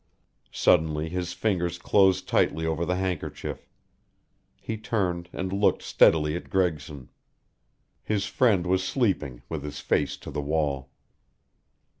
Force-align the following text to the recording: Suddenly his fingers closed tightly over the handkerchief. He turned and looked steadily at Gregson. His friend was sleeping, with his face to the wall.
Suddenly 0.51 1.09
his 1.09 1.33
fingers 1.33 1.77
closed 1.77 2.27
tightly 2.27 2.65
over 2.65 2.85
the 2.87 2.95
handkerchief. 2.95 3.69
He 4.59 4.75
turned 4.75 5.29
and 5.31 5.53
looked 5.53 5.83
steadily 5.83 6.35
at 6.35 6.49
Gregson. 6.49 7.09
His 8.01 8.25
friend 8.25 8.65
was 8.65 8.83
sleeping, 8.83 9.43
with 9.47 9.61
his 9.63 9.79
face 9.79 10.17
to 10.17 10.31
the 10.31 10.41
wall. 10.41 10.89